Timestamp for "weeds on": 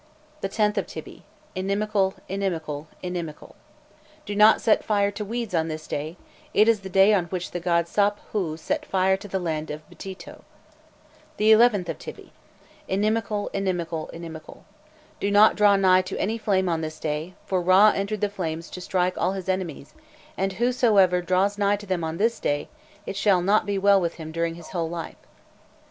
5.23-5.67